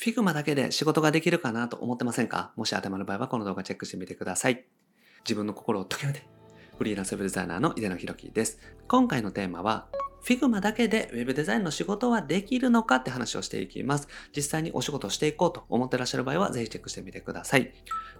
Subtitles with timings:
[0.00, 2.52] Figma だけで仕事ができるかなと思ってませんか？
[2.54, 4.64] もし頭の場合はこの動画チェックしてみてください。
[5.24, 6.24] 自分の心を解きめて、
[6.78, 8.60] フリーランスウェブデザイナーの井出野博樹です。
[8.86, 9.88] 今回のテーマは、
[10.22, 14.08] Figma だけで Web デザインの仕事はできるのかって話をしていきます。
[14.34, 17.72] 実際にお仕事をしていこうと思ってらっしゃる場合はぜひチェックしてみてください。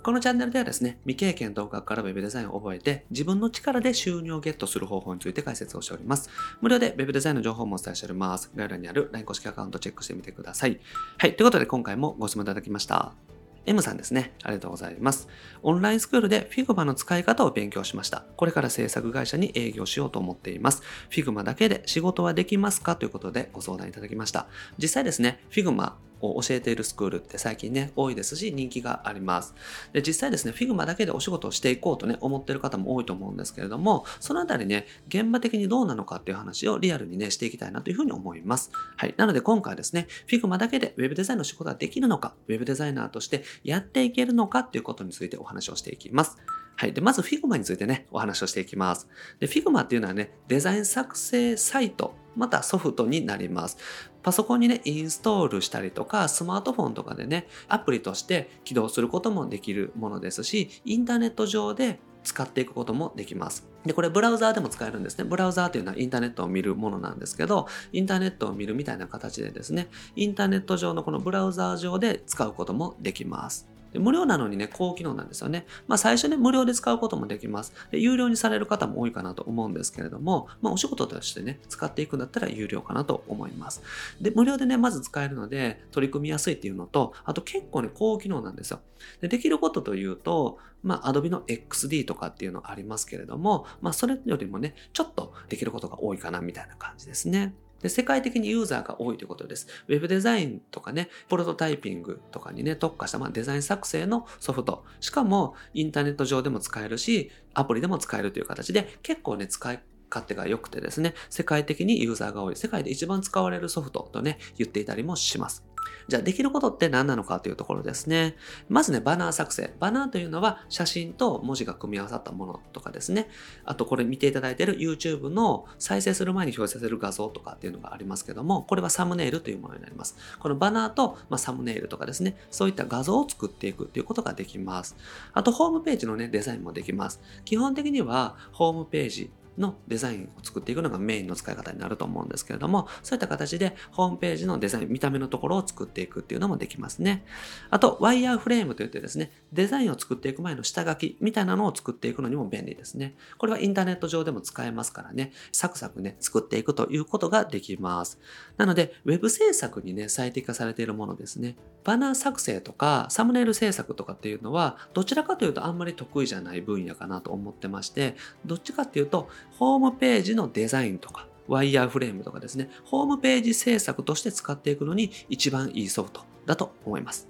[0.02, 6.30] このチャンネルではですね、未経験同学から Web デザインを覚えて自分の力で収入をゲットする方法について解説をしております。
[6.60, 8.50] 無料で Web デザインの情報もお伝えしております。
[8.54, 10.80] 概要欄にある LINE 公式アカウントチェックしてみてください。
[11.18, 13.37] はい、ということで今回もご質問いただきました。
[13.68, 14.32] M さんですね。
[14.42, 15.28] ありがとうございます。
[15.62, 18.24] オンラインスクールで Figma の使い方を勉強しました。
[18.36, 20.82] これから制作会社に営業しようと思っています。
[21.10, 22.96] Figma だけで仕事はできますか？
[22.96, 24.46] ということでご相談いただきました。
[24.78, 29.54] 実際ですね、Figma を教えているスクールって最近ね、多いですし、人気があります。
[29.92, 38.70] で、実際ですね、Figma だけでお仕事をしていこうとね、思ってる方も多いと思うんですけれども、そのあたりね、現場的にどうなのかっていう話をリアルにね、していきたいなというふうに思います。
[38.96, 39.14] はい。
[39.16, 46.38] なので今回はですね、Figma だけで Web デザインの仕事ができるのか、Web デザイナーとしてやっていけるのかっていうことについてお話をしていきます。
[46.76, 46.92] はい。
[46.92, 49.08] で、まず Figma についてね、お話をしていきます。
[49.40, 53.78] で、Figma っていうのはね、デザイン作成サイトまたソフトになります。
[54.22, 63.66] パソコンにね、インストールしたりとか、スマートフォンとかでね、アプリとして起動することもできるものですし、インターネット上で使っていくこともできます。
[63.84, 65.24] で、これブラウザーでも使えるんですね。
[65.24, 73.77] ブラウザーというのはインターネットを見るものなんですけど、インターネットを見るみたいな形でですね、インターネット上のこのブラウザー上で使うこともできます。
[73.92, 75.66] で無料なのにね、高機能なんですよね。
[75.86, 77.72] まあ最初ね、無料で使うこともできます。
[77.90, 83.82] で有料にされる方も多いかなと思うんですけれども、まあお仕事としてね、使っていくんだったら有料かなと思います。
[84.20, 88.80] で、無料でね、まず使えるので、取り組みやすいっていうのと、あと結構ね、高機能なんですよ。
[89.20, 97.54] で、できることというと、まあ Adobe の XD とかっていうのありますけれども、まあそれよりもね、ちょっとできることが多いかなみたいな感じですね。
[97.82, 99.66] で、世界的にユーザーが多いということです。
[99.86, 104.84] ウェブデザインとかね、プロトタイピングとかにね、特化した、まあ、デザイン作成のソフト。
[105.00, 109.80] しかも、インターネット上でも使えるし、アプリでも使えるという形で、結構ね、使い
[110.10, 115.67] 勝手が良くてですね、世界的にユーザーが多い、世界で一番使われるソフトとね、言っていたりもします。
[116.08, 118.36] じゃあできることって何なのかというところですね。
[118.68, 119.74] まずね、バナー作成。
[119.78, 123.28] バナーというのは写真と文字が組み合わさったものとかですね。
[123.64, 130.16] あとこれ見ていただいている YouTube の再生する前に表示させる画像とかっていうのがありますけども、これはサムネイルというものになります。
[130.38, 134.96] このバナーと、まあ、サムネイルとかですね、そういった画像を作っていくっていうことができます。
[135.32, 137.20] あとホームページのね、デザインもできます。
[137.44, 147.24] 基本的にはホームページのデザインを作っていくのがメインの使い方になると思うんですけれども、そういった形でホームページのデザイン、見た目のところを作っていくっていうのもできますね。
[147.70, 153.16] あと、ワイヤーフレームといってですね、デザインを作っていく前の下書きみたいなのを作っていくのにも便利ですね。
[153.38, 158.18] これはインターネット上でも使えますからね、サクサクね、作っていくということができます。
[158.56, 161.56] なので、ウェブ制作にね、最適化されているものですね。
[161.84, 177.28] バナー作成とか、サムネイル制作とかっていうのは、どちらかというとあんまり得意じゃない分野かなと思ってまして、どっちかっていうと、ホームページのデザインとか、ワイヤーフレームとかですね、ホームページ制作として使っていくのに一番いいソフトだと思います。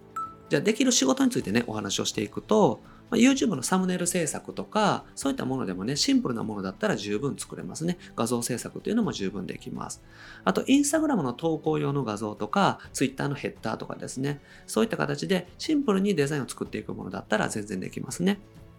[0.50, 7.96] じゃあできる仕事についてね、お話をしていくと、ま YouTube のサムネイル制作とか、そういったものでもね、シンプルなものだったら十分作れますね。
[8.14, 10.02] 画像制作というのも十分できます。
[10.44, 18.38] あと、Instagram の投稿用の画像とか、Twitter のヘッダーとかですね、そういった形でシンプルにデザインを作っていくものだったら全然できますね。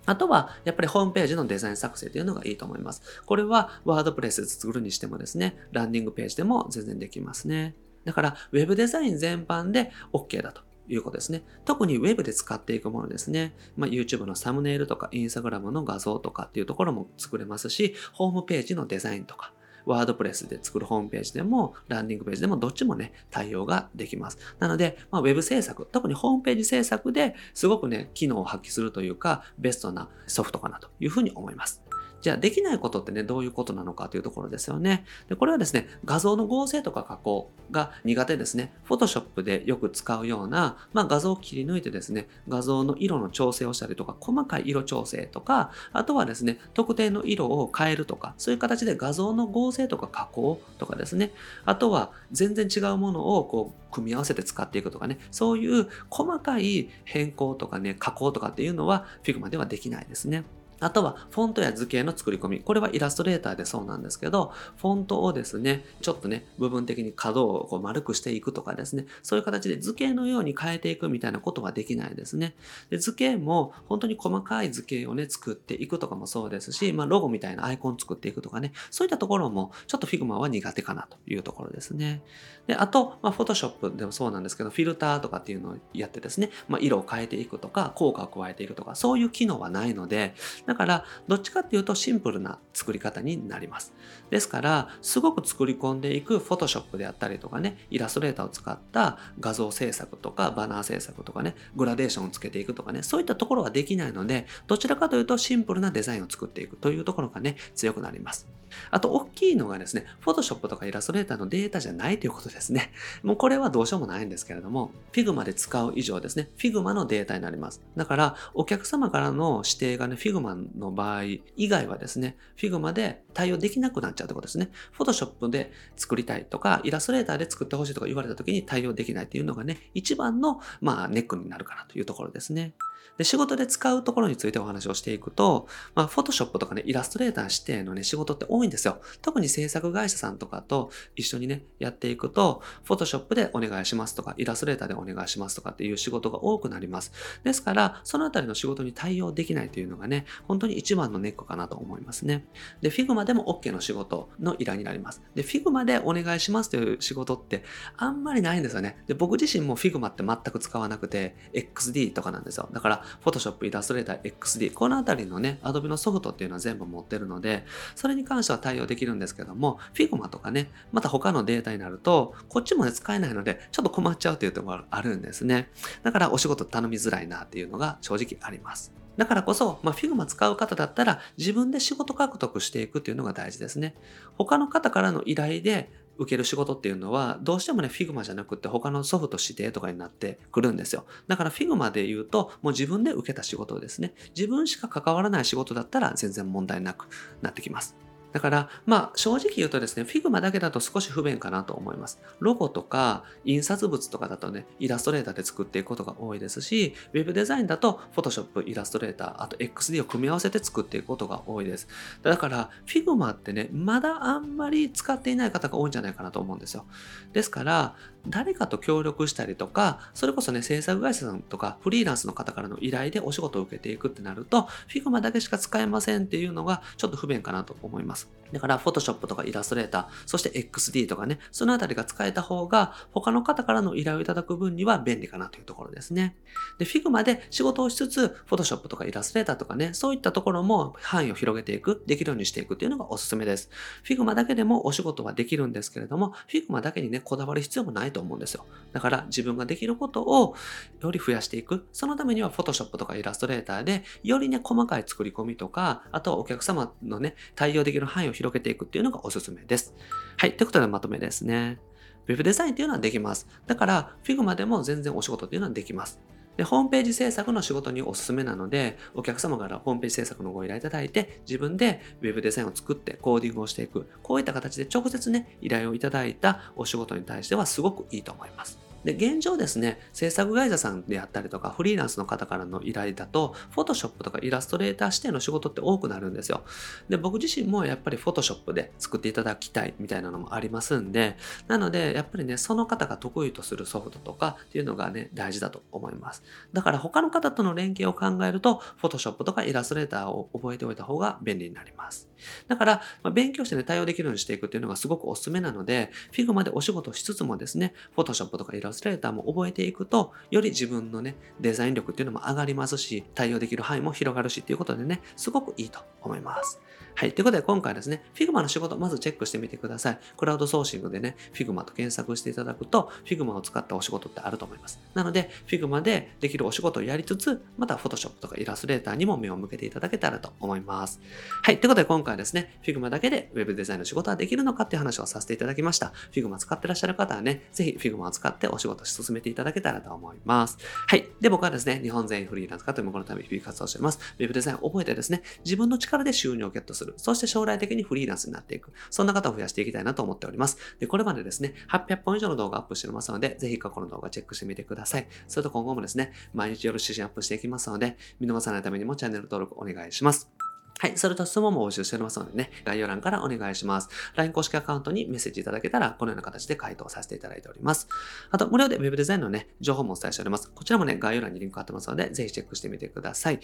[0.10, 3.04] あとは、やっぱりホームページのデザイン作成というのがいいと思います。
[3.28, 7.76] これは、ワードプレスで作るにしてもですね、ランディングページでも全然できますね。
[8.06, 10.64] だから、ウェブデザイン全般で OK だと。
[10.92, 11.44] いうことですね。
[11.66, 13.54] 特に Web で使っていくものですね。
[13.78, 19.54] まあ、YouTube のサムネイルとか Instagram の画像とかっていうところも作れますし、ホームページのデザインとか、
[19.90, 24.38] ワードプレスで作るホームページでも、ランディングページでもどっちもね、対応ができます。
[24.60, 31.89] なので、まあ、ウェブ制作、特にホームページ制作ですごくね、機能を発揮するというか、ベストなソフトかなというふうに思います。
[32.22, 35.06] じゃあできないことってね、どういうことなのかというところですよね。
[35.28, 38.74] でこれはですね、画像の合成とか加工が苦手ですね。
[38.88, 51.32] Photoshop でよく使うような、まあ、画像を切り抜いてですね、画像の色の調整をしたりとか、細かい色調整とか、あとはですね、特定の色を変えるとか、そういう形で画像の合成とか加工とかですね、
[51.66, 60.44] あとは全然違うものをこう組み合わせて使っていくとかね、そういう細かい変更とかね、加工とかっていうのは Figma ではできないですね。
[60.80, 62.60] あとはフォントや図形の作り込み。
[62.60, 72.56] これはイラストレーターでそうなんですけど、フォントをですね、ちょっとね、部分的に角をこう丸くしていくとかですね、そういう形で図形のように変えていくみたいなことはできないですね。
[72.90, 82.22] で図形も本当に細かい図形をね、作っていくとかもそうですし、まあ、ロゴみたいなアイコン作っていくとかね、そういったところもちょっと Figma は苦手かなというところですね。
[82.68, 90.36] で、あと、まあ、Photoshop でもそうなんですけど、フィルターとかっていうのをやってですね、まあ、色を変えていくとか、効果を加えていくとか、そういう機能はないので、
[90.70, 93.92] だから、どっちかっていうとシンプルな作り方になります。
[94.30, 108.48] ですから、すごく作り込んでいく Photoshop であったりとかね、イラストレーターを使った画像制作とか、バナー制作とかね、グラデーションをつけていくとかね、そういったところはできないので、どちらかというとシンプルなデザインを作っていくというところがね、強くなります。
[108.92, 112.92] あと、大きいのがですね、Photoshop とかイラストレーターのデータじゃないということですね。
[113.24, 117.82] もうこれはどうしようもないんですけれども、Figma で使う以上ですね、Figma のデータになります。
[117.96, 121.24] だから、お客様からの指定がね、Figma の場合
[121.56, 124.72] 以外はですね、Figma で対応できなくなっちゃうということですね。
[124.98, 132.74] Photoshop で作りたいとか、イラストレーターで作ってほしいとか言われた時に対応できないっていうのがね、一番の、まあ、ネックになるかなというところですね。
[133.18, 139.02] で、仕事で使うところについてお話をしていくと、まあ、フォトショップとかね、イラストレーター指定のね、仕事って多いんですよ。
[139.22, 147.12] 特に制作会社さんとかと一緒にね、やっていくと、フォトショップでお願いしますとか、イラストレーターでお願いしますとかっていう仕事が多くなります。
[147.44, 152.48] ですから、そのあたりの仕事に対応できないというのがね、本当に一番のネックかなと思いますね。
[152.82, 155.22] で、Figma でも OK の仕事の依頼になります。
[155.36, 157.64] で、Figma でお願いしますという仕事って
[157.98, 159.04] あんまりないんですよね。
[159.08, 162.70] で、僕自身も Figma って全く使わなくて、XD とかなんですよ。
[162.72, 167.66] だから、から Photoshop、イラストレーター、XD、このあたりのね、Adobe のソフトっていうのは全部持ってるので、
[167.96, 175.70] それに関しては対応できるんですけども、Figma とかね、また他のデータになると、こっちもね、使えないので、ちょっと困っちゃうというところがあるんですね。
[176.04, 178.94] だから、お仕事頼みづらいなっていうのが正直あります。
[179.18, 183.96] だからこそ、まあ、Figma 使う方だったら自分で仕事獲得していくっていうのが大事ですね。
[184.38, 191.06] 他の方からの依頼で受ける仕事っていうのは、どうしてもね、Figma じゃなくて他のソフト指定とかになってくるんですよ。
[191.28, 194.14] だから Figma で言うと、もう自分で受けた仕事ですね。
[194.36, 197.08] 自分しか関わらない仕事だったら全然問題なく
[197.42, 198.09] なってきます。
[198.32, 202.20] だから、まあ、正直言うとですね、Figma だけだと少し不便かなと思います。
[202.40, 211.88] ロゴとか、印刷物とかだとね、イラストレーターで作っていくことが多いですし、Web デザインだと、Photoshop、イラストレーター、あと XD を組み合わせて作っていくことが多いです。
[212.22, 216.86] だから、Figma ってね、まだあんまり使っていない方が多いんじゃないかなと思うんですよ。
[217.34, 217.96] ですから、
[218.28, 228.19] 誰かと協力したりとか、それこそね、制作会社さんとか、フリーランスの方からの依頼でお仕事を受けていくってなると、Figma だけしか使えませんっていうのが、ちょっと不便かなと思います。
[228.52, 236.36] だから、Photoshop とかイラストレーター、そして XD とかね、そのあたりが使えた方が、他の方からの依頼をいただく分には便利かなというところですね。
[236.78, 243.70] で、Figma で仕事をしつつ、Photoshop とかイラストレーターとかね、そういったところも範囲を広げていく、できるようにしていくっていうのがおすすめです。
[244.04, 248.66] Figma だけでもお仕事はできるんですけれども、Figma だけにね、こだわる必要もないと思うんですよ。
[248.94, 250.56] だから自分ができることを
[251.02, 251.86] より増やしていく。
[251.94, 259.94] そのためには Photoshop とかイラストレーターで、よりね、細かい作り込みとか、あとはお客様のね、対応できる範囲を広げていくっていうのがおすすめです。
[260.38, 260.58] はい。
[260.58, 261.80] ということでまとめですね。
[262.28, 263.48] Web デザインっていうのはできます。
[263.66, 266.20] だから Figma でも全然お仕事っていうのはできます。
[266.58, 274.08] で、ホームページ制作の仕事におすすめなので、お客様からホームページ制作のご依頼いただいて、自分で Web デザインを作ってコーディングをしていく。
[274.22, 278.89] こういった形で直接ね、依頼をいただいたお仕事に対してはすごくいいと思います。
[279.04, 286.64] で、現状ですね、制作会社さんであったりとか、フリーランスの方からの依頼だと、Photoshop とかイラストレーター指定の仕事って多くなるんですよ。
[287.08, 291.38] で、僕自身もやっぱり Photoshop で作っていただきたいみたいなのもありますんで、
[291.68, 296.44] なので、やっぱりね、その方が得意とするソフトとかっていうのがね、大事だと思います。
[296.74, 302.30] だから他の方との連携を考えると、Photoshop とかイラストレーターを覚えておいた方が便利になります。
[302.68, 316.80] だから、まあ、勉強してね、対応できるようにしていくっていうのがすごくおすすめなので、Figma でお仕事しつつもですね、Photoshop とかイラストレータースライダーも覚えていくと、より自分のね、デザイン力っていうのも上がりますし、対応できる範囲も広がるしっていうことでね、すごくいいと思います。
[317.16, 317.34] はい。
[317.34, 320.20] ということで今回ですね、Figma の仕事、まずチェックしてみてください。
[320.38, 325.02] クラウドソーシングでね、Figma と検索していただくと、Figma を使ったお仕事ってあると思います。
[325.14, 331.20] なので、Figma でできるお仕事をやりつつ、また Photoshop とかイラストレーターにも目を向けていただけたらと思います。
[331.62, 331.82] はい。
[331.82, 336.14] ということで今回ですね、Figma だけで Web デザインの仕事はできるのかっていう話をさせていただきました。
[336.32, 340.78] Figma 使ってらっしゃる方はね、ぜひ Figma を使ってお仕事進めていただけたらと思います。
[341.08, 341.28] はい。
[341.40, 344.20] で、僕はですね、日本全員フリーランス化というもののため日々活動しております。
[344.40, 347.14] Web デザインを覚えてですね、自分の力で収入をゲットする。
[347.18, 348.92] そして将来的にフリーランスになっていく。
[349.10, 350.78] そんな方を増やしていきたいなと思っております。
[351.00, 355.28] で、これまでですね、800本以上の動画アップしておりますので、ぜひ過去の動画チェックしてみてください。
[355.48, 360.59] それと今後もですね、毎日夜指針アップしていきますので、見逃さないためにもチャンネル登録お願いします。
[361.02, 361.18] はい。
[361.18, 364.10] それと質問も募集しておりますのでね、概要欄からお願いします。
[364.36, 368.10] LINE 公式アカウントにメッセージいただけたら、このような形で回答させていただいております。
[368.52, 370.70] あと、無料で Web デザインのね、情報もお伝えしております。
[370.70, 373.62] こちらもね、概要欄にリンク貼ってますので、ぜひチェックしてみてください。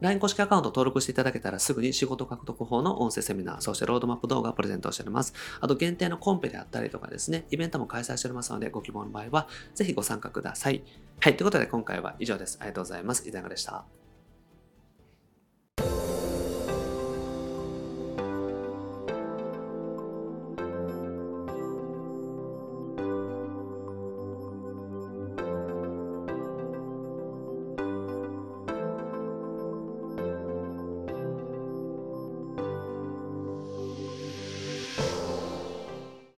[0.00, 5.34] LINE 公式アカウント登録していただけたら、すぐに仕事獲得法の音声セミナー、そしてロードマップ動画をプレゼントしております。
[5.60, 10.82] あと、限定のコンペであったりとかですね、イベントも開催しておりますので、ご希望の場合は、ぜひご参加ください。
[11.20, 11.36] はい。
[11.36, 12.56] ということで、今回は以上です。
[12.60, 13.28] ありがとうございます。
[13.28, 13.97] 井田でした？